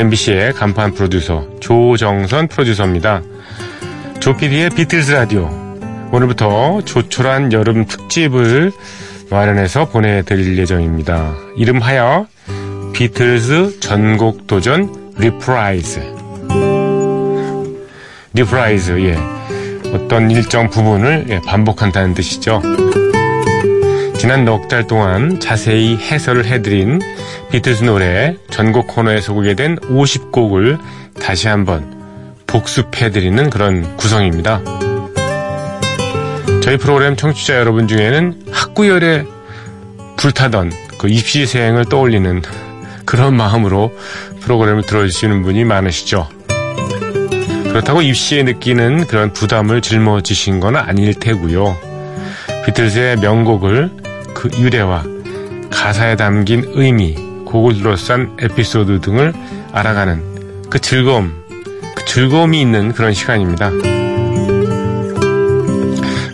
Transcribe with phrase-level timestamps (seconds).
[0.00, 3.20] MBC의 간판 프로듀서 조정선 프로듀서입니다.
[4.20, 5.50] 조피디의 비틀스 라디오
[6.10, 8.72] 오늘부터 조촐한 여름 특집을
[9.30, 11.34] 마련해서 보내드릴 예정입니다.
[11.56, 12.26] 이름하여
[12.94, 16.00] 비틀스 전곡 도전 reprise
[18.32, 19.18] reprise 예
[19.92, 22.62] 어떤 일정 부분을 예, 반복한다는 뜻이죠.
[24.20, 27.00] 지난 넉 달 동안 자세히 해설을 해드린
[27.50, 30.78] 비틀스 노래 전곡 코너에 소개된 50곡을
[31.18, 31.90] 다시 한번
[32.46, 34.60] 복습해드리는 그런 구성입니다.
[36.62, 39.24] 저희 프로그램 청취자 여러분 중에는 학구열에
[40.18, 42.42] 불타던 그 입시생을 떠올리는
[43.06, 43.90] 그런 마음으로
[44.40, 46.28] 프로그램을 들어주시는 분이 많으시죠.
[47.68, 51.74] 그렇다고 입시에 느끼는 그런 부담을 짊어지신 건 아닐 테고요.
[52.66, 54.09] 비틀스의 명곡을
[54.40, 55.04] 그 유래와
[55.68, 59.34] 가사에 담긴 의미, 곡을 둘러싼 에피소드 등을
[59.70, 61.44] 알아가는 그 즐거움,
[61.94, 63.70] 그 즐거움이 있는 그런 시간입니다.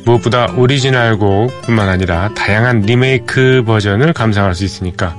[0.05, 5.17] 무엇보다 오리지널 곡뿐만 아니라 다양한 리메이크 버전을 감상할 수 있으니까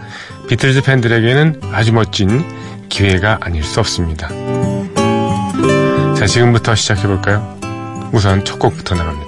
[0.47, 2.41] 비틀즈 팬들에게는 아주 멋진
[2.87, 4.29] 기회가 아닐 수 없습니다.
[6.15, 7.57] 자, 지금부터 시작해볼까요?
[8.13, 9.26] 우선 첫 곡부터 나갑니다.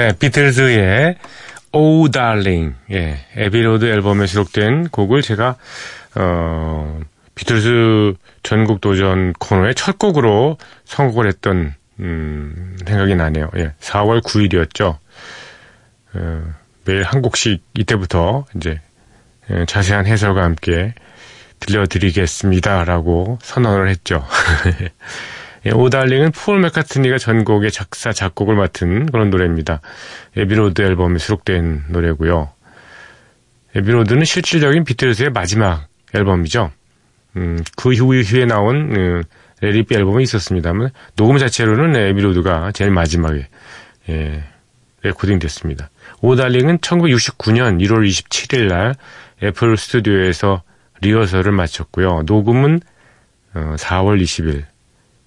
[0.00, 1.16] 네, 비틀즈의
[1.74, 5.56] Oh Darling, 예, 에비로드 앨범에 수록된 곡을 제가,
[6.14, 7.00] 어,
[7.34, 10.56] 비틀즈 전국 도전 코너의 첫 곡으로
[10.86, 13.50] 선곡을 했던, 음, 생각이 나네요.
[13.58, 14.96] 예, 4월 9일이었죠.
[16.14, 16.54] 어,
[16.86, 18.80] 매일 한 곡씩 이때부터 이제,
[19.50, 20.94] 예, 자세한 해설과 함께
[21.58, 24.24] 들려드리겠습니다라고 선언을 했죠.
[25.66, 29.80] 예, Oh Darling은 폴 맥카트니가 전곡의 작사, 작곡을 맡은 그런 노래입니다.
[30.36, 32.50] Abbey Road 앨범에 수록된 노래고요.
[33.74, 36.70] Abbey Road는 실질적인 비틀즈의 마지막 앨범이죠.
[37.36, 39.22] 음, 그 후에 나온 음,
[39.60, 43.46] Let It Be 앨범이 있었습니다만 녹음 자체로는 Abbey Road가 제일 마지막에
[44.08, 44.42] 예,
[45.02, 45.90] 레코딩 됐습니다.
[46.22, 48.94] Oh Darling은 1969년 1월 27일 날
[49.42, 50.62] 애플 스튜디오에서
[51.02, 52.22] 리허설을 마쳤고요.
[52.26, 52.80] 녹음은
[53.54, 54.64] 어, 4월 20일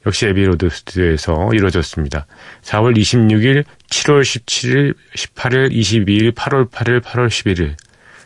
[0.05, 2.25] 역시 Abbey Road 스튜디오에서 이루어졌습니다.
[2.63, 7.75] 4월 26일, 7월 17일, 18일, 22일, 8월 8일, 8월 11일.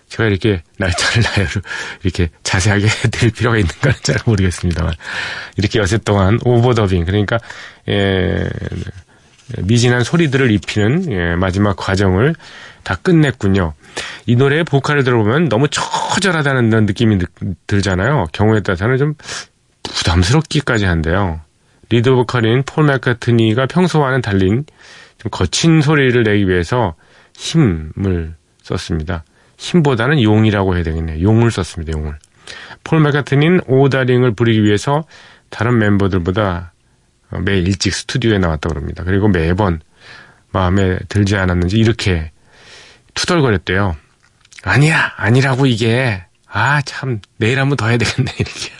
[0.09, 1.61] 제가 이렇게 날짜를 나열로
[2.03, 4.93] 이렇게 자세하게 해드릴 필요가 있는가는 잘 모르겠습니다만.
[5.57, 7.37] 이렇게 엿새 동안 overdubbing, 그러니까,
[7.89, 8.47] 예,
[9.59, 12.35] 미진한 소리들을 입히는 예, 마지막 과정을
[12.83, 13.73] 다 끝냈군요.
[14.25, 17.17] 이 노래의 보컬을 들어보면 너무 처절하다는 느낌이
[17.67, 18.27] 들잖아요.
[18.31, 19.13] 경우에 따라서는 좀
[19.83, 21.41] 부담스럽기까지 한데요.
[21.89, 24.65] 리드 보컬인 폴 맥카트니가 평소와는 달리
[25.17, 26.95] 좀 거친 소리를 내기 위해서
[27.35, 29.23] 힘을 썼습니다.
[29.57, 31.21] 힘보다는 용이라고 해야 되겠네요.
[31.21, 31.97] 용을 썼습니다.
[31.97, 32.17] 용을.
[32.83, 35.03] 폴 맥카트니는 Oh Darling을 부르기 위해서
[35.49, 36.73] 다른 멤버들보다
[37.43, 39.03] 매일 일찍 스튜디오에 나왔다고 합니다.
[39.03, 39.81] 그리고 매번
[40.51, 42.31] 마음에 들지 않았는지 이렇게
[43.13, 43.95] 투덜거렸대요.
[44.63, 46.23] 아니야, 아니라고 이게.
[46.47, 48.71] 아, 참, 내일 한번 더 해야 되겠네, 이렇게.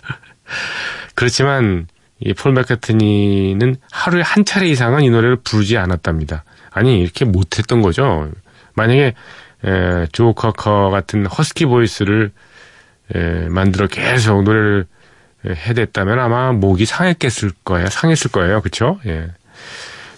[1.16, 1.88] 그렇지만
[2.20, 6.44] 이 폴 맥카트니는 하루에 한 차례 이상은 이 노래를 부르지 않았답니다.
[6.72, 8.32] 아니 이렇게 못했던 거죠.
[8.74, 9.14] 만약에
[9.66, 12.32] 에, 조 커커 같은 허스키 보이스를
[13.14, 14.86] 에, 만들어 계속 노래를
[15.46, 17.88] 해댔다면 아마 목이 상했겠을 거예요.
[17.88, 18.62] 상했을 거예요.
[18.62, 19.00] 그렇죠?
[19.06, 19.30] 예.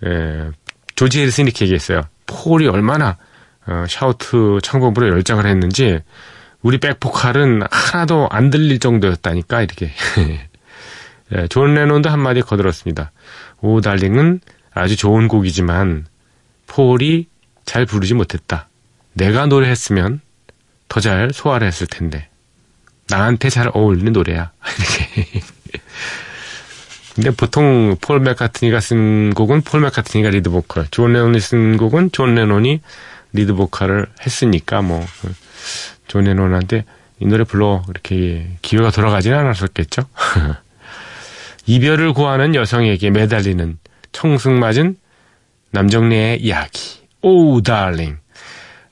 [0.04, 0.50] 예,
[0.96, 2.02] 조지 해리슨이 이렇게 얘기했어요.
[2.26, 3.18] 폴이 얼마나
[3.68, 6.00] 어, shout 창법으로 열창을 했는지
[6.64, 9.92] 우리 백포칼은 하나도 안 들릴 정도였다니까 이렇게
[11.36, 13.12] 예, 존 레논도 한마디 거들었습니다.
[13.62, 14.40] Oh Darling은
[14.74, 16.08] 아주 좋은 곡이지만
[16.66, 17.28] 폴이
[17.66, 18.68] 잘 부르지 못했다.
[19.14, 20.22] 내가 노래했으면
[20.88, 22.30] 더 잘 소화를 했을 텐데
[23.10, 25.42] 나한테 잘 어울리는 노래야 이렇게
[27.16, 32.36] 근데 보통 폴 맥카트니가 쓴 곡은 폴 맥카트니가 lead 보컬, 존 레논이 쓴 곡은 존
[32.36, 32.82] 레논이
[33.34, 35.06] lead 보컬을 했으니까 뭐
[36.10, 36.84] 존 레논한테
[37.20, 40.04] 이 노래 불러 이렇게 기회가 돌아가지는 않았었겠죠.
[41.66, 43.78] 이별을 고하는 여성에게 매달리는
[44.12, 44.98] 청승맞은
[45.72, 47.00] 남정네의 이야기.
[47.22, 48.18] Oh, Darling.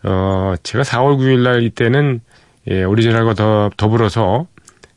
[0.04, 2.22] 어, 제가 4월 9일 날 이때는
[2.70, 4.46] 예, 오리지널과 더, 더불어서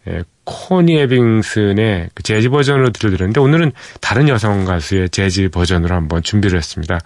[0.09, 6.59] 예, 코니 에빙슨의 그 재즈 버전으로 들려드렸는데 오늘은 다른 여성 가수의 재즈 버전으로 한번 준비를
[6.59, 6.99] 했습니다.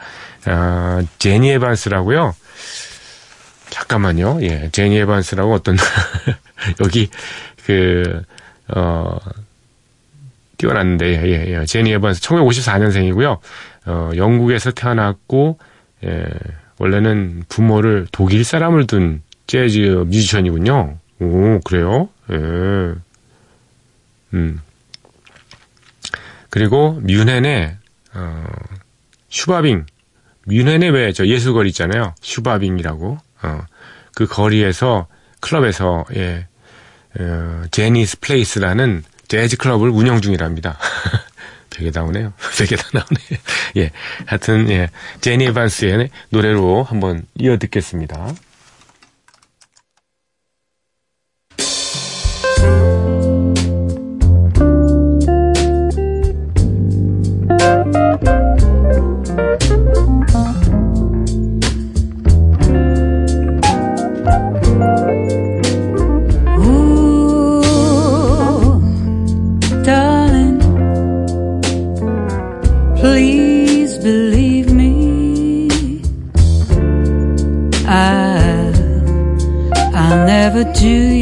[0.46, 2.34] 어, 제니 에반스라고요.
[3.70, 4.38] 잠깐만요.
[4.42, 5.76] 예, 제니 에반스라고 어떤
[6.80, 7.08] 여기
[7.66, 8.22] 그
[8.68, 9.18] 어.
[10.56, 11.66] 띄워놨는데, 예, 예, 예.
[11.66, 13.38] 제니 에반스, 1954년생이고요.
[13.86, 15.58] 어, 영국에서 태어났고,
[16.04, 16.24] 예,
[16.78, 20.98] 원래는 부모를 독일 사람을 둔 재즈 뮤지션이군요.
[21.24, 22.08] 오, 그래요?
[22.30, 22.94] 예.
[24.34, 24.60] 음.
[26.50, 27.76] 그리고 뮌헨의,
[28.14, 28.44] 어,
[29.28, 29.86] 슈바빙.
[30.46, 32.14] 뮌헨의 왜저 예술거리 있잖아요.
[32.20, 33.18] 슈바빙이라고.
[33.42, 33.60] 어,
[34.14, 35.06] 그 거리에서
[35.40, 36.46] 클럽에서 예,
[37.18, 40.78] 어, 제니스 플레이스라는 재즈 클럽을 운영 중이랍니다.
[41.70, 42.32] 되게 나오네요.
[42.56, 43.40] 되게 다 나오네.
[43.78, 43.90] 예.
[44.26, 44.90] 하여튼, 예.
[45.20, 48.32] 제니 에반스의 노래로 한번 이어 듣겠습니다.
[80.84, 81.13] to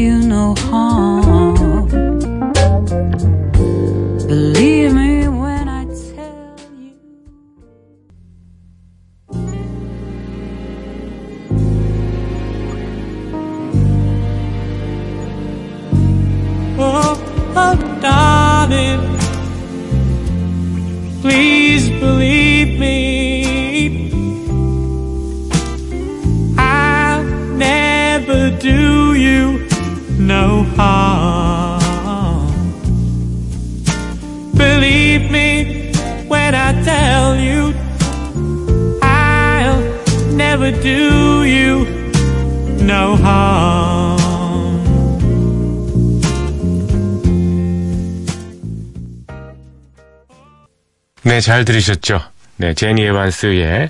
[51.33, 52.21] 네, 잘 들으셨죠?
[52.57, 53.89] 네, 제니 에반스의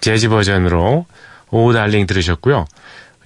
[0.00, 1.06] 재즈 버전으로
[1.52, 2.64] Oh Darling 들으셨고요.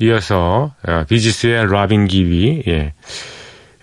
[0.01, 2.93] 이어서 어, 비지스의 라빈 깁이 예,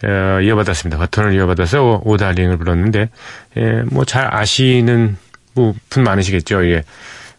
[0.07, 0.99] 어, 이어받았습니다.
[0.99, 3.09] 바톤을 이어받아서 오, Oh Darling을 불렀는데
[3.57, 5.17] 예, 뭐 잘 아시는
[5.55, 6.67] 분 많으시겠죠.
[6.67, 6.83] 예.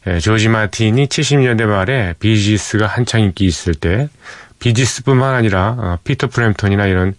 [0.08, 4.08] 예, 조지 마틴이 70년대 말에 비지스가 한창 인기 있을 때
[4.58, 7.14] 비지스뿐만 아니라 어, 피터 프램톤이나 이런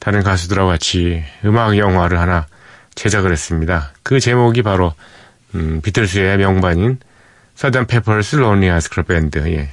[0.00, 2.48] 다른 가수들하고 같이 음악 영화를 하나
[2.96, 3.92] 제작을 했습니다.
[4.02, 4.92] 그 제목이 바로
[5.54, 6.98] 음, 비틀스의 명반인
[7.54, 9.38] Sergeant Pepper's Lonely Hearts Club Band.
[9.52, 9.70] 예.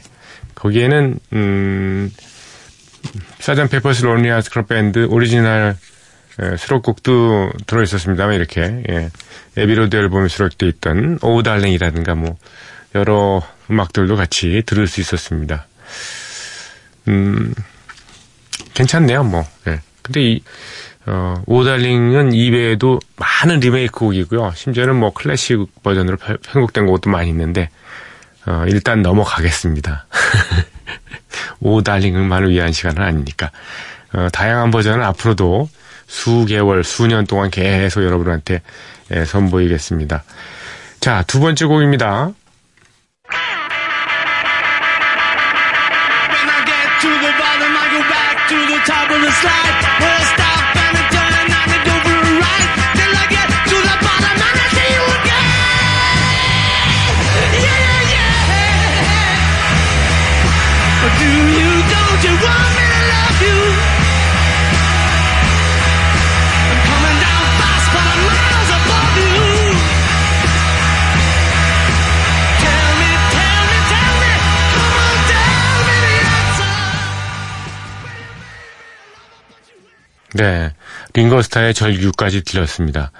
[0.56, 2.12] 거기에는 음,
[3.39, 5.75] Sergeant Pepper's Lonely Hearts Club Band 오리지널
[6.42, 9.12] 예, 수록곡도 들어 있었습니다만 이렇게 예,
[9.56, 12.38] Abbey Road 앨범에 수록되어 있던 Oh Darling이라든가 뭐
[12.96, 15.68] 여러 음악들도 같이 들을 수 있었습니다.
[17.08, 17.53] 음,
[18.74, 19.46] 괜찮네요, 뭐.
[19.68, 19.82] 예.
[20.01, 20.44] 근데 이
[21.05, 24.53] 어, 오달링은 2배에도 많은 리메이크 곡이고요.
[24.55, 27.69] 심지어는 뭐 클래식 버전으로 편곡된 곡도 많이 있는데,
[28.45, 30.05] 어, 일단 넘어가겠습니다.
[31.60, 33.51] 오달링만을 위한 시간은 아니니까.
[34.13, 35.69] 어, 다양한 버전은 앞으로도
[36.07, 38.62] 수개월, 수년 동안 계속 여러분한테
[39.12, 40.24] 예, 선보이겠습니다.
[41.00, 42.31] 자, 두 번째 곡입니다.
[80.34, 80.74] 네.
[81.13, 83.12] 링고 스타의 절규까지 들렸습니다.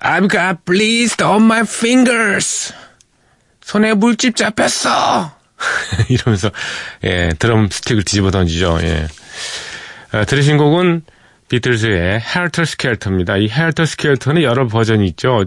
[0.00, 2.74] I've got blisters on my fingers.
[3.60, 5.32] 손에 물집 잡혔어.
[6.08, 6.50] 이러면서,
[7.04, 8.78] 예, 드럼 스틱을 뒤집어 던지죠.
[8.82, 9.08] 예.
[10.12, 11.02] 아, 들으신 곡은
[11.48, 13.36] 비틀즈의 Helter Skelter입니다.
[13.38, 15.44] 이 Helter Skelter는 여러 버전이 있죠.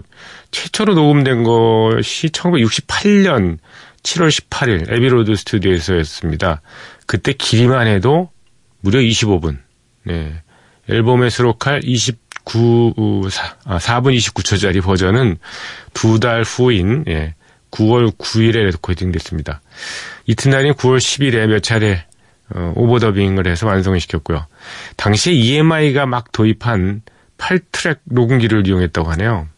[0.50, 3.58] 최초로 녹음된 것이 1968년
[4.02, 6.60] 7월 18일 Abbey Road 스튜디오에서였습니다.
[7.06, 8.30] 그때 길이만 해도
[8.80, 9.58] 무려 25분.
[10.04, 10.41] 네.
[10.88, 15.36] 앨범에 수록할 29, 4, 아, 4분 29초짜리 버전은
[15.94, 17.34] 두 달 후인 예,
[17.70, 19.60] 9월 9일에 레코딩 됐습니다.
[20.26, 22.04] 이튿날인 9월 10일에 몇 차례
[22.54, 24.46] 어, overdubbing을 해서 완성을 시켰고요.
[24.96, 27.02] 당시에 EMI가 막 도입한
[27.38, 29.48] 8트랙 녹음기를 이용했다고 하네요.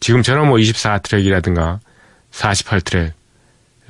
[0.00, 1.78] 지금처럼 뭐 24트랙이라든가
[2.32, 3.12] 48트랙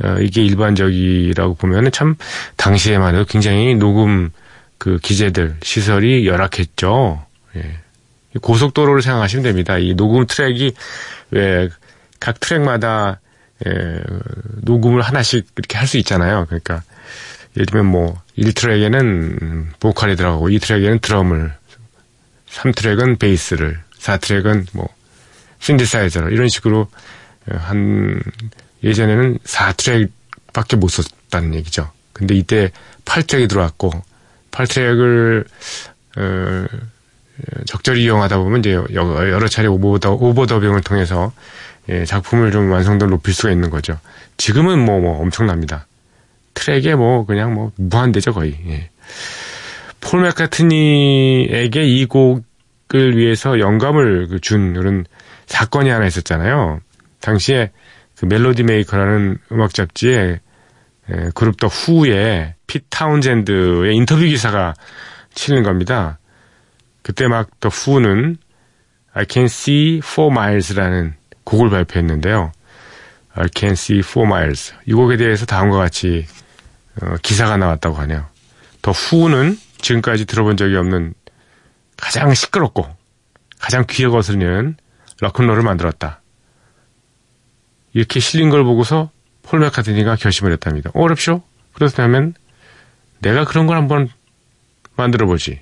[0.04, 2.14] 어, 이게 일반적이라고 보면은 참
[2.56, 4.30] 당시에만 해도 굉장히 녹음
[4.78, 7.25] 그 기재들 시설이 열악했죠.
[7.56, 7.80] 예.
[8.40, 9.78] 고속도로를 생각하시면 됩니다.
[9.78, 10.73] 이 녹음 트랙이
[11.30, 11.68] 왜
[12.21, 13.21] 각 트랙마다
[13.66, 14.00] 예,
[14.62, 16.45] 녹음을 하나씩 이렇게 할 수 있잖아요.
[16.47, 16.83] 그러니까
[17.56, 21.54] 예를 들면 뭐 1트랙에는 보컬이 들어가고 2트랙에는 드럼을
[22.50, 24.88] 3트랙은 베이스를 4트랙은 뭐
[25.61, 26.88] 신디사이저를 이런 식으로
[27.49, 28.21] 한
[28.83, 31.90] 예전에는 4트랙밖에 못 썼다는 얘기죠.
[32.12, 32.73] 근데 이때
[33.04, 33.92] 8트랙이 들어왔고
[34.57, 35.45] 8트랙을
[36.19, 36.67] 어,
[37.67, 41.33] 적절히 이용하다 보면 이제 여러 차례 오버더, 오버더빙을 통해서
[41.89, 43.99] 예, 작품을 좀 완성도를 높일 수가 있는 거죠.
[44.39, 45.87] 지금은 뭐, 뭐 엄청납니다.
[46.55, 48.57] 트랙에 뭐 그냥 뭐 무한대죠 거의.
[48.69, 48.91] 예.
[50.01, 55.05] 폴 맥카트니에게 이 곡을 위해서 영감을 그준 그런
[55.47, 56.81] 사건이 하나 있었잖아요.
[57.21, 57.71] 당시에
[58.17, 60.41] 그 Melody Maker라는 음악 잡지에
[61.11, 64.75] 예, 그룹 The Who의 피트 타운젠드의 인터뷰 기사가
[65.35, 66.19] 실리는 겁니다.
[67.03, 68.37] 그때 막 The Who는
[69.13, 72.53] I Can See For Miles라는 곡을 발표했는데요.
[73.35, 76.27] I Can See For Miles 이 곡에 대해서 다음과 같이
[77.01, 78.27] 어, 기사가 나왔다고 하네요.
[78.83, 81.15] The Who는 지금까지 들어본 적이 없는
[81.97, 82.89] 가장 시끄럽고
[83.59, 84.77] 가장 귀에 거슬리는
[85.21, 86.21] 락큰롤을 만들었다.
[87.93, 89.11] 이렇게 실린 걸 보고서
[89.43, 90.91] 폴 맥카트니가 결심을 했답니다.
[90.95, 91.43] 어럽쇼?
[91.73, 92.35] 그렇다면
[93.21, 94.09] 내가 그런 걸 한번
[94.97, 95.61] 만들어 보지.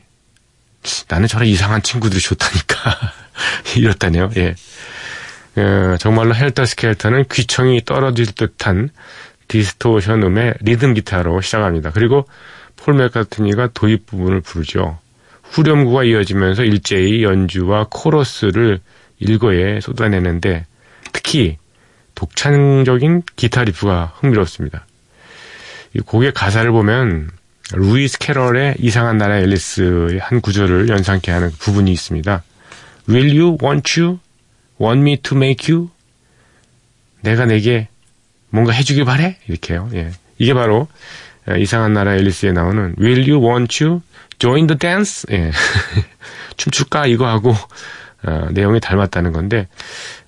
[1.09, 3.13] 나는 저런 이상한 친구들이 좋다니까.
[3.77, 4.31] 이렇다네요.
[4.37, 4.55] 예.
[5.57, 8.91] 어, 정말로 Helter Skelter는 귀청이 떨어질 듯한
[9.49, 11.91] distortion 음의 리듬 기타로 시작합니다.
[11.91, 12.27] 그리고
[12.77, 14.99] 폴 맥카트니가 도입 부분을 부르죠.
[15.43, 18.81] 후렴구가 이어지면서 일제히 연주와 코러스를
[19.21, 20.67] 일거에 쏟아내는데
[21.13, 21.59] 특히
[22.15, 24.87] 독창적인 기타 riff가 흥미롭습니다.
[25.95, 27.31] 이 곡의 가사를 보면
[27.73, 32.43] 루이스 캐럴의 이상한 나라 앨리스의 한 구절을 연상케 하는 부분이 있습니다.
[33.09, 35.89] Will you, won't you want me to make you?
[37.23, 37.89] 내가 내게
[38.51, 39.39] 뭔가 해주길 바래?
[39.49, 39.91] 이렇게요.
[39.95, 40.11] 예.
[40.39, 40.89] 이게 바로
[41.59, 44.03] 이상한 나라 앨리스에 나오는 Will you want you?
[44.39, 45.27] Join the dance?
[45.33, 45.51] 예.
[46.57, 47.07] 춤출까?
[47.07, 47.55] 이거 하고
[48.25, 49.69] 어, 내용이 닮았다는 건데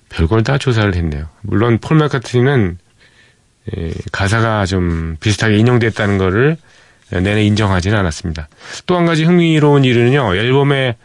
[0.09, 1.27] 별걸 다 조사를 했네요.
[1.41, 2.77] 물론 폴 마카트니는
[3.75, 6.57] 예, 가사가 좀 비슷하게 인용됐다는 거를
[7.11, 8.49] 내내 인정하지는 않았습니다.
[8.85, 10.95] 또 한 가지 흥미로운 일은요, 앨범에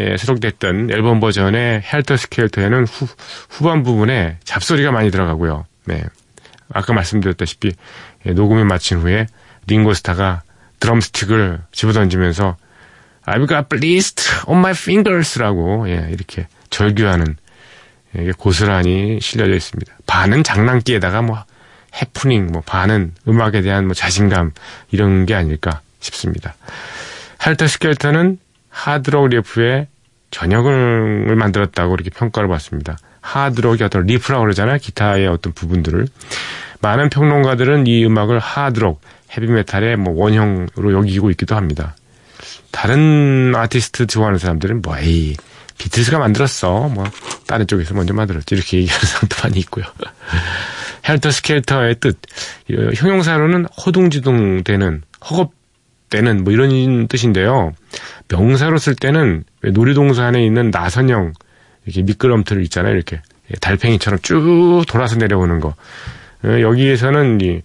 [0.00, 3.06] 예, 수록됐던 앨범 버전의 헬터 스켈터에는 후,
[3.48, 5.66] 후반 부분에 잡소리가 많이 들어가고요.
[5.84, 6.02] 네.
[6.72, 7.72] 아까 말씀드렸다시피
[8.26, 9.26] 예, 녹음을 마친 후에
[9.68, 10.42] 링고스타가
[10.80, 12.56] 드럼스틱을 집어던지면서
[13.26, 17.36] I've got blist on my fingers라고 예, 이렇게 절규하는
[18.16, 19.92] 이게 고스란히 실려져 있습니다.
[20.06, 21.44] 반은 장난기에다가 뭐
[22.00, 24.52] 해프닝, 뭐 반은 음악에 대한 뭐 자신감
[24.90, 26.54] 이런 게 아닐까 싶습니다.
[27.46, 29.86] 헬터 스켈터는 하드록 riff의
[30.30, 32.98] 전형을 만들었다고 이렇게 평가를 받습니다.
[33.20, 34.78] 하드록이 어떤 riff라고 그러잖아요.
[34.78, 36.06] 기타의 어떤 부분들을.
[36.80, 39.00] 많은 평론가들은 이 음악을 하드록,
[39.36, 41.96] 헤비메탈의 뭐 원형으로 여기고 있기도 합니다.
[42.70, 45.36] 다른 아티스트 좋아하는 사람들은 뭐, 에이,
[45.78, 46.88] 비틀스가 만들었어.
[46.88, 47.04] 뭐
[47.46, 48.54] 다른 쪽에서 먼저 만들었지.
[48.54, 49.84] 이렇게 얘기하는 사람도 많이 있고요.
[51.06, 52.18] Helter Skelter의 뜻.
[52.96, 57.72] 형용사로는 허둥지둥 대는, 허겁되는 뭐 이런 뜻인데요.
[58.28, 61.32] 명사로 쓸 때는 놀이동산 안에 있는 나선형
[61.84, 62.94] 이렇게 미끄럼틀 있잖아요.
[62.94, 63.20] 이렇게
[63.60, 65.74] 달팽이처럼 쭉 돌아서 내려오는 거.
[66.44, 67.62] 어, 여기에서는 이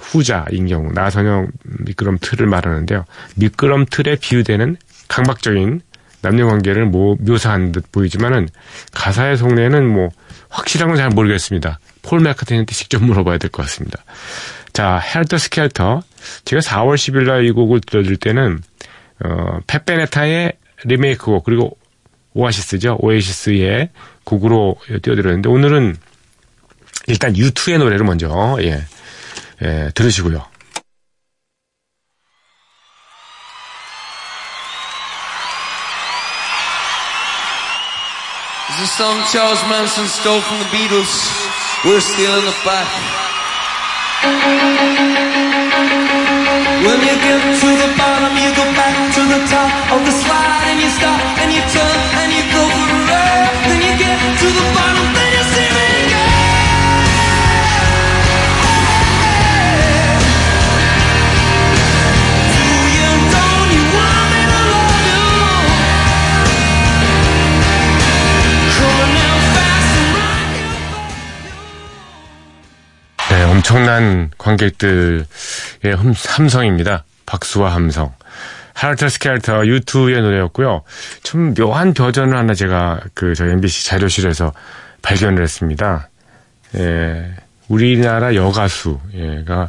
[0.00, 1.48] 후자인 경우 나선형
[1.84, 3.04] 미끄럼틀을 말하는데요.
[3.36, 4.76] 미끄럼틀에 비유되는
[5.08, 5.80] 강박적인
[6.22, 8.48] 남녀 관계를 뭐 묘사한 듯 보이지만은
[8.92, 10.10] 가사의 속내는 뭐
[10.52, 11.78] 확실한 건 잘 모르겠습니다.
[12.02, 14.04] 폴 맥카트니한테 직접 물어봐야 될 것 같습니다.
[14.72, 16.02] 자, 헬터 스켈터.
[16.44, 18.60] 제가 4월 10일 날 이 곡을 들려줄 때는
[19.24, 20.52] 어, 페페네타의
[20.84, 21.76] 리메이크곡 그리고
[22.34, 22.96] 오아시스죠.
[23.00, 23.90] 오에시스의
[24.24, 25.96] 곡으로 띄워드렸는데 오늘은
[27.08, 28.82] 일단 U2의 노래를 먼저 예,
[29.62, 30.44] 예 들으시고요.
[38.82, 41.14] A song Charles Manson stole from the Beatles.
[41.84, 42.90] We're still in the back.
[46.82, 49.01] When you get to the bottom, you go back
[73.52, 75.26] 엄청난 관객들의
[75.96, 77.04] 흠- 함성입니다.
[77.26, 78.14] 박수와 함성.
[78.72, 80.82] 하르터 스켈터 U2의 노래였고요.
[81.22, 84.54] 좀 묘한 버전을 하나 제가 그 저희 MBC 자료실에서
[85.02, 86.08] 발견을 했습니다.
[86.76, 87.34] 예,
[87.68, 89.68] 우리나라 여가수가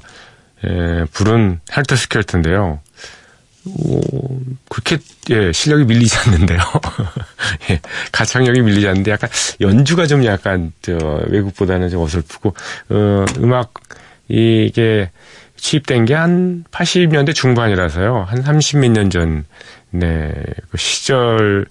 [0.65, 2.79] 예, 부른 하르터 스켈터인데요.
[3.65, 4.01] 오,
[4.69, 4.97] 그렇게
[5.29, 6.59] 예, 실력이 밀리지 않는데요.
[7.71, 7.79] 예,
[8.11, 9.29] 가창력이 밀리지 않는데 약간
[9.61, 10.97] 연주가 좀 약간 저
[11.27, 12.53] 외국보다는 좀 어설프고
[12.89, 13.73] 어, 음악
[14.27, 15.09] 이게
[15.55, 18.23] 취입된 게 한 80년대 중반이라서요.
[18.27, 19.45] 한 30몇 년 전,
[19.91, 20.33] 네,
[20.69, 21.65] 그 시절,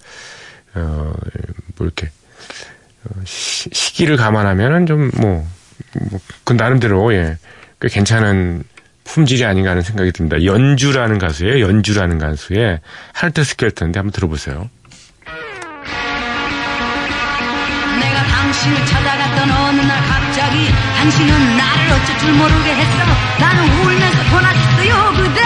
[0.73, 1.13] 어,
[1.77, 2.09] 뭐 이렇게,
[3.05, 5.47] 어, 시, 시기를 감안하면은 좀 뭐,
[6.09, 7.37] 뭐, 그 나름대로, 예,
[7.79, 8.63] 꽤 괜찮은
[9.03, 10.43] 품질이 아닌가 하는 생각이 듭니다.
[10.43, 11.65] 연주라는 가수예요.
[11.65, 12.79] 연주라는 가수의
[13.13, 14.69] 할트 스켈턴인데 한번 들어보세요.
[17.99, 22.97] 내가 당신을 찾아갔던 어느 날 갑자기 당신은 나를 어쩔 줄 모르게 했어
[23.39, 25.41] 나는 울면서 전화했어요 그대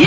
[0.00, 0.06] 예,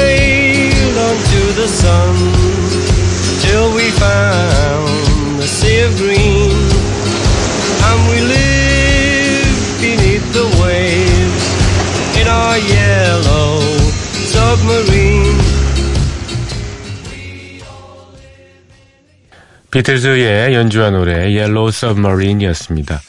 [19.81, 23.01] 비틀즈가 연주한 노래 Yellow Submarine이었습니다.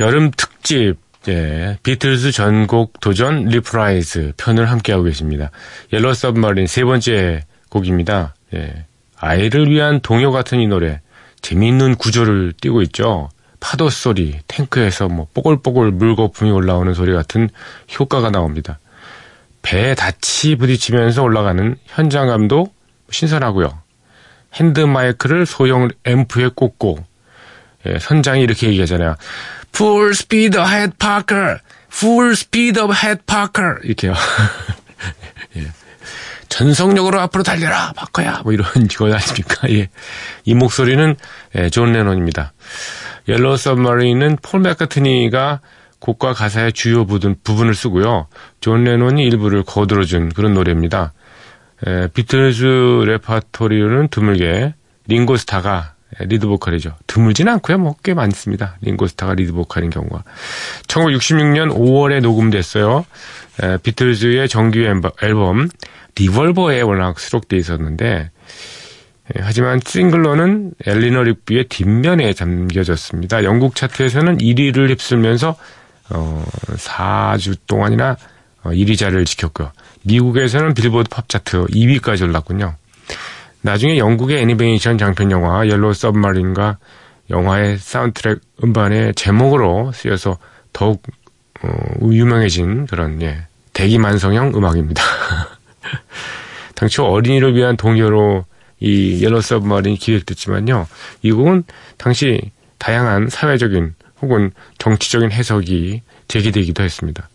[0.00, 0.96] 여름 특집
[1.28, 5.50] 예, 비틀즈 전곡 도전 reprise 편을 함께하고 계십니다.
[5.94, 8.34] Yellow Submarine 세 번째 곡입니다.
[8.52, 8.84] 예,
[9.16, 11.00] 아이를 위한 동요 같은 이 노래
[11.40, 13.30] 재미있는 구조를 띠고 있죠.
[13.58, 17.48] 파도 소리, 탱크에서 뭐 뽀글뽀글 물거품이 올라오는 소리 같은
[17.98, 18.78] 효과가 나옵니다.
[19.62, 22.66] 배의 닻이 부딪히면서 올라가는 현장감도
[23.10, 23.83] 신선하고요.
[24.54, 27.04] 핸드 마이크를 소형 앰프에 꽂고
[27.86, 29.16] 예, 선장이 이렇게 얘기하잖아요.
[29.74, 31.58] Full speed ahead, Parker.
[31.92, 33.78] Full speed ahead, Parker.
[33.82, 34.14] 이렇게요.
[35.56, 35.66] 예.
[36.48, 38.42] 전속력으로 앞으로 달려라, 파커야.
[38.44, 39.68] 뭐 이런 거 아닙니까?
[39.70, 39.88] 예.
[40.44, 41.16] 이 목소리는
[41.56, 42.52] 예, 존 레논입니다.
[43.28, 45.60] Yellow Submarine은 폴 맥카트니가
[45.98, 48.28] 곡과 가사의 주요 부분, 부분을 쓰고요.
[48.60, 51.12] 존 레논이 일부를 거들어준 그런 노래입니다.
[51.86, 52.64] 에, 비틀즈
[53.06, 54.74] 레파토리로는 드물게
[55.06, 56.94] 링고스타가 리드 보컬이죠.
[57.08, 57.78] 드물진 않고요.
[57.78, 58.76] 뭐 꽤 많습니다.
[58.82, 60.22] 링고스타가 리드 보컬인 경우가.
[60.86, 63.04] 1966년 5월에 녹음됐어요.
[63.62, 64.80] 에, 비틀즈의 정규
[65.22, 65.68] 앨범,
[66.16, 68.30] Revolver에 워낙 수록돼 있었는데
[69.34, 73.42] 에, 하지만 싱글로는 Eleanor Rigby의 뒷면에 담겨졌습니다.
[73.44, 75.56] 영국 차트에서는 1위를 휩쓸면서
[76.10, 76.44] 어,
[76.76, 78.16] 4주 동안이나
[78.62, 79.72] 어, 1위 자리를 지켰고요.
[80.04, 82.74] 미국에서는 빌보드 팝 차트 2위까지 올랐군요.
[83.62, 86.78] 나중에 영국의 애니메이션 장편 영화 Yellow Submarine과
[87.30, 90.38] 영화의 사운드트랙 음반의 제목으로 쓰여서
[90.72, 91.02] 더욱
[91.62, 91.68] 어,
[92.02, 95.02] 유명해진 그런 예, 대기만성형 음악입니다.
[96.74, 98.44] 당초 어린이를 위한 동요로
[98.80, 100.86] 이 Yellow Submarine이 기획됐지만요.
[101.22, 101.64] 이 곡은
[101.96, 107.28] 당시 다양한 사회적인 혹은 정치적인 해석이 제기되기도 했습니다.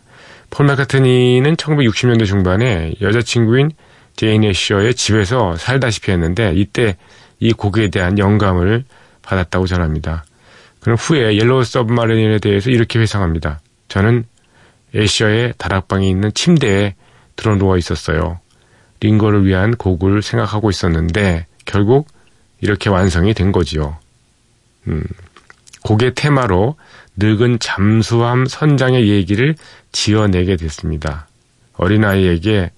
[0.50, 3.70] 폴 맥카트니는 1960년대 중반에 여자친구인
[4.16, 6.96] 제인 애셔의 집에서 살다시피 했는데 이때
[7.38, 8.84] 이 곡에 대한 영감을
[9.22, 10.24] 받았다고 전합니다.
[10.80, 13.60] 그는 후에 Yellow Submarine에 대해서 이렇게 회상합니다.
[13.88, 14.24] 저는
[14.94, 16.94] 애셔의 다락방에 있는 침대에
[17.36, 18.40] 들어 누워 있었어요.
[19.00, 22.08] 링고를 위한 곡을 생각하고 있었는데 결국
[22.60, 23.96] 이렇게 완성이 된 거지요.
[24.88, 25.04] 음,
[25.82, 26.76] 곡의 테마로
[27.20, 29.54] 늙은 잠수함 선장의 얘기를
[29.92, 31.28] 지어내게 됐습니다.
[31.76, 32.70] 어린아이에게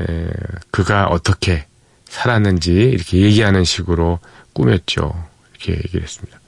[0.00, 0.28] 에,
[0.70, 1.64] 그가 어떻게
[2.04, 4.18] 살았는지 이렇게 얘기하는 식으로
[4.52, 5.14] 꾸몄죠.
[5.52, 6.38] 이렇게 얘기를 했습니다.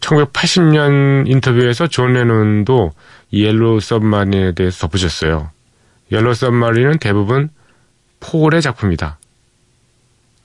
[0.00, 2.92] 1980년 인터뷰에서 존 레논도
[3.30, 5.50] 이 Yellow Submarine에 대해서 덧붙였어요.
[6.12, 7.50] Yellow Submarine은 대부분
[8.20, 9.18] 폴의 작품이다.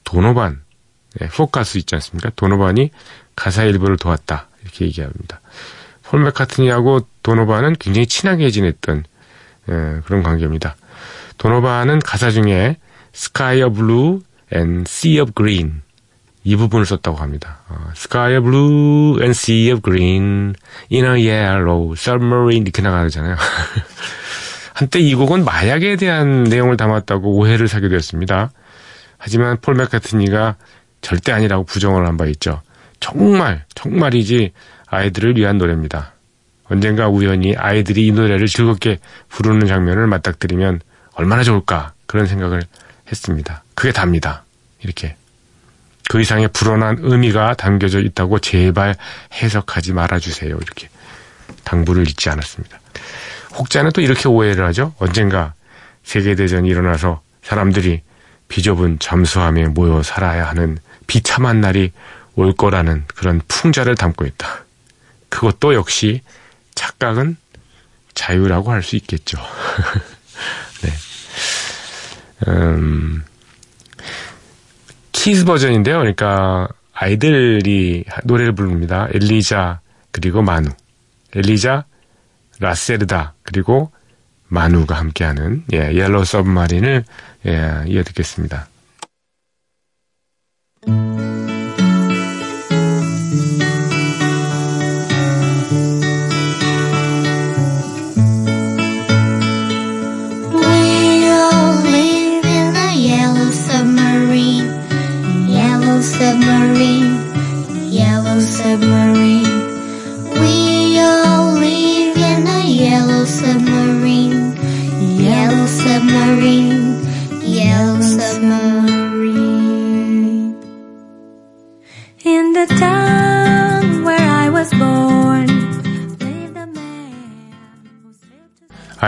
[0.03, 0.61] 도노반,
[1.19, 2.31] 네, 포크 가수 있지 않습니까?
[2.35, 2.89] 도노반이
[3.35, 4.47] 가사 일부를 도왔다.
[4.63, 5.41] 이렇게 얘기합니다.
[6.12, 9.06] 폴 맥카트니하고 도노반은 굉장히 친하게 지냈던
[9.69, 10.76] 에, 그런 관계입니다.
[11.38, 12.76] 도노반은 가사 중에
[13.15, 14.19] Sky of Blue
[14.54, 15.82] and Sea of Green
[16.43, 17.60] 이 부분을 썼다고 합니다.
[17.69, 20.54] 어, Sky of Blue and Sea of Green
[20.91, 23.38] in a Yellow Submarine 이렇게 나가잖아요.
[24.76, 28.52] 한때 이 곡은 마약에 대한 내용을 담았다고 오해를 사게 되었습니다.
[29.17, 30.58] 하지만 폴 맥카트니가
[31.00, 32.62] 절대 아니라고 부정을 한 바 있죠.
[33.00, 34.52] 정말 정말이지
[34.91, 36.13] 아이들을 위한 노래입니다.
[36.65, 38.99] 언젠가 우연히 아이들이 이 노래를 즐겁게
[39.30, 40.82] 부르는 장면을 맞닥뜨리면
[41.13, 42.62] 얼마나 좋을까 그런 생각을
[43.10, 43.63] 했습니다.
[43.73, 44.43] 그게 답니다.
[44.84, 45.15] 이렇게
[46.10, 48.95] 그 이상의 불어난 의미가 담겨져 있다고 제발
[49.34, 50.56] 해석하지 말아주세요.
[50.56, 50.89] 이렇게
[51.63, 52.80] 당부를 잊지 않았습니다.
[53.58, 54.93] 혹자는 또 이렇게 오해를 하죠.
[54.99, 55.54] 언젠가
[56.04, 58.01] 세계대전이 일어나서 사람들이
[58.49, 60.77] 비좁은 잠수함에 모여 살아야 하는
[61.08, 61.91] 비참한 날이
[62.36, 64.65] 올 거라는 그런 풍자를 담고 있다.
[65.31, 66.21] 그것도 역시
[66.75, 67.37] 착각은
[68.13, 69.37] 자유라고 할 수 있겠죠.
[70.83, 70.91] 네.
[72.47, 73.23] 음,
[75.12, 75.99] kids 버전인데요.
[75.99, 79.07] 그러니까 아이들이 노래를 부릅니다.
[79.13, 79.79] 엘리자
[80.11, 80.69] 그리고 마누.
[81.33, 81.85] 엘리자,
[82.59, 83.91] 라세르다 그리고
[84.47, 87.05] 마누가 함께하는 예, Yellow Submarine을
[87.47, 88.67] 예, 이어 듣겠습니다.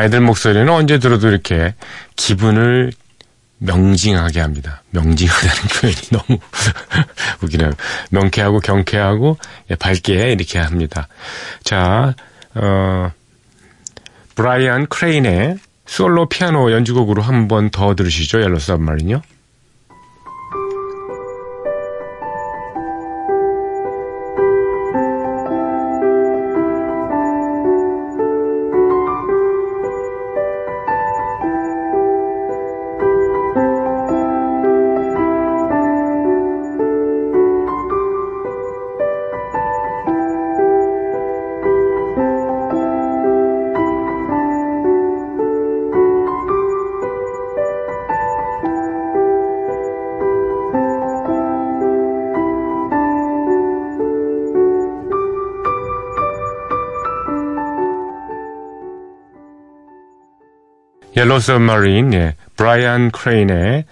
[0.04, 1.76] 아이들 목소리는 언제 들어도 이렇게
[2.18, 2.92] 기분을
[3.60, 4.84] 명징하게 합니다.
[4.90, 6.40] 명징하다는 표현이 너무
[7.42, 7.72] 웃기네요.
[8.12, 9.38] 명쾌하고 경쾌하고
[9.72, 11.08] 예, 밝게 이렇게 합니다.
[11.64, 12.14] 자,
[12.56, 13.12] 어,
[14.36, 18.42] 브라이언 크레인의 솔로 피아노 연주곡으로 한 번 더 들으시죠.
[18.42, 19.22] 옐로 서브마린요.
[61.16, 63.86] Yellow Submarine, 예, 브라이언 크레인의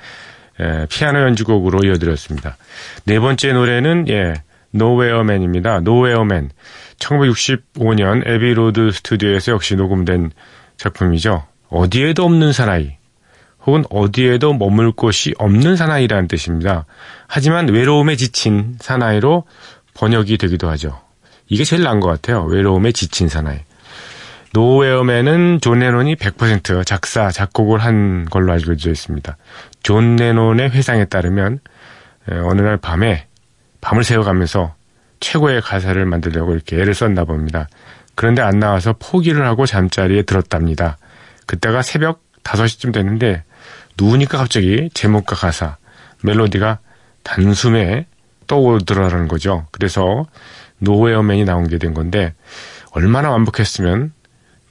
[0.60, 2.58] 예, 피아노 연주곡으로 이어드렸습니다.
[3.06, 4.34] 네 번째 노래는 예,
[4.72, 5.82] Nowhere Man입니다.
[5.82, 6.50] Nowhere Man.
[6.98, 10.32] 1965년 애비로드 스튜디오에서 역시 녹음된
[10.78, 11.46] 작품이죠.
[11.70, 12.96] 어디에도 없는 사나이.
[13.66, 16.86] 혹은 어디에도 머물 곳이 없는 사나이라는 뜻입니다.
[17.28, 19.46] 하지만 외로움에 지친 사나이로
[19.94, 21.00] 번역이 되기도 하죠.
[21.48, 22.44] 이게 제일 나은 것 같아요.
[22.46, 23.60] 외로움에 지친 사나이.
[24.54, 29.38] Nowhere Man은 존 레논이 100% 작사, 작곡을 한 걸로 알려져 있습니다.
[29.82, 31.60] 존 레논의 회상에 따르면
[32.30, 33.28] 에, 어느 날 밤에
[33.80, 34.76] 밤을 새워가면서
[35.22, 37.70] 최고의 가사를 만들려고 이렇게 애를 썼나 봅니다.
[38.16, 40.98] 그런데 안 나와서 포기를 하고 잠자리에 들었답니다.
[41.46, 43.44] 그때가 새벽 5시쯤 됐는데
[43.98, 45.78] 누우니까 갑자기 제목과 가사,
[46.24, 46.80] 멜로디가
[47.24, 48.06] 단숨에
[48.48, 49.68] 떠오르더라는 거죠.
[49.72, 50.26] 그래서
[50.80, 52.34] Nowhere Man이 나온 게 된 건데
[52.92, 54.12] 얼마나 완벽했으면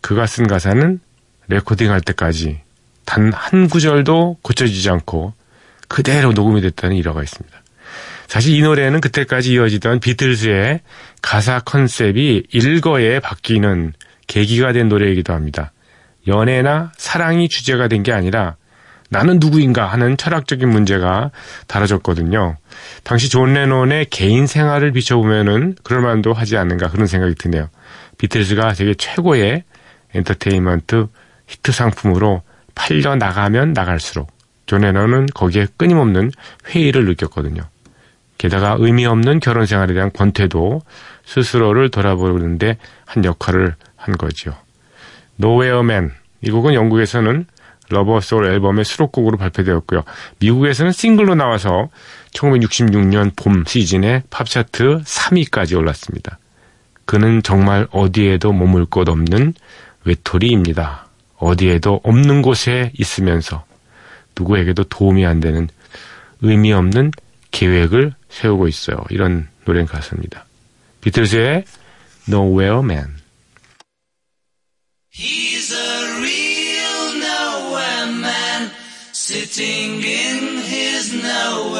[0.01, 1.01] 그가 쓴 가사는
[1.49, 2.61] 레코딩 할 때까지
[3.05, 5.35] 단 한 구절도 고쳐지지 않고
[5.89, 7.61] 그대로 녹음이 됐다는 일화가 있습니다.
[8.29, 10.81] 사실 이 노래는 그때까지 이어지던 비틀즈의
[11.21, 13.93] 가사 컨셉이 일거에 바뀌는
[14.29, 15.73] 계기가 된 노래이기도 합니다.
[16.29, 18.55] 연애나 사랑이 주제가 된 게 아니라
[19.09, 21.33] 나는 누구인가 하는 철학적인 문제가
[21.67, 22.57] 다뤄졌거든요.
[23.03, 27.69] 당시 존 레논의 개인 생활을 비춰보면은 그럴 만도 하지 않는가 그런 생각이 드네요.
[28.19, 29.65] 비틀즈가 세계 최고의
[30.15, 31.07] 엔터테인먼트
[31.47, 32.43] 히트 상품으로
[32.75, 34.33] 팔려 나가면 나갈수록
[34.67, 36.31] 존 레논은 거기에 끊임없는
[36.69, 37.63] 회의를 느꼈거든요.
[38.39, 40.81] 게다가 의미 없는 결혼 생활에 대한 권태도
[41.25, 44.55] 스스로를 돌아보는데 한 역할을 한 거죠.
[45.37, 47.47] Nowhere Man 이 곡은 영국에서는
[47.91, 50.05] Rubber Soul 앨범의 수록곡으로 발표되었고요.
[50.39, 51.89] 미국에서는 싱글로 나와서
[52.33, 56.39] 1966년 봄 시즌에 팝차트 3위까지 올랐습니다.
[57.05, 59.55] 그는 정말 어디에도 머물 곳 없는
[60.05, 61.07] 외톨이입니다.
[61.37, 63.65] 어디에도 없는 곳에 있으면서
[64.37, 65.69] 누구에게도 도움이 안 되는
[66.43, 67.13] 의미 없는
[67.51, 68.99] 계획을 세우고 있어요.
[69.11, 70.47] 이런 노래 가사입니다.
[71.01, 71.65] 비틀즈의
[72.29, 73.21] Nowhere Man.
[75.13, 78.71] He's a real nowhere man,
[79.13, 81.80] sitting in his nowhere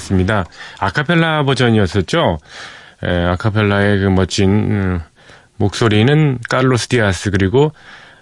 [0.00, 0.46] Man이었습니다.
[0.78, 2.38] 아카펠라 버전이었었죠.
[3.04, 5.00] 에, 아카펠라의 그 멋진 음,
[5.56, 7.72] 목소리는 칼로스 디아스 그리고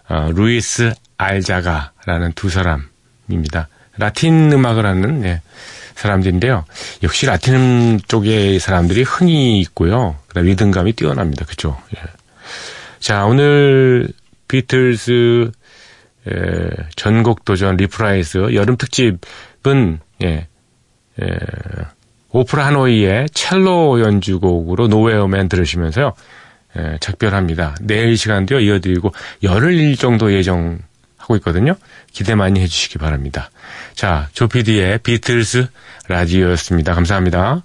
[0.08, 3.68] 어, 루이스 알자가라는 두 사람입니다.
[3.96, 5.42] 라틴 음악을 하는 네,
[5.94, 6.64] 사람들인데요.
[7.02, 10.16] 역시 라틴 쪽의 사람들이 흥이 있고요.
[10.28, 11.44] 그다음 리듬감이 뛰어납니다.
[11.44, 11.80] 그죠?
[11.96, 12.00] 예.
[13.00, 14.08] 자, 오늘
[14.46, 15.50] 비틀스
[16.28, 16.30] 에,
[16.94, 20.46] 전곡 도전 reprise 여름 특집은 예, 예,
[21.22, 21.38] 예.
[22.30, 26.12] 오프라 하노이의 첼로 연주곡으로 Nowhere Man 들으시면서요.
[26.78, 27.76] 예, 작별합니다.
[27.80, 31.74] 내일 시간도 이어드리고, 열흘 정도 예정하고 있거든요.
[32.12, 33.50] 기대 많이 해주시기 바랍니다.
[33.94, 35.68] 자, 조피디의 비틀스
[36.08, 36.94] 라디오였습니다.
[36.94, 37.62] 감사합니다.